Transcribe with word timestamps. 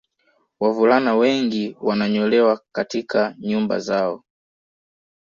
Wavulana 0.59 1.15
wengi 1.15 1.77
wananyolewa 1.81 2.61
katika 2.71 3.35
nyumba 3.39 3.79
zao 3.79 4.23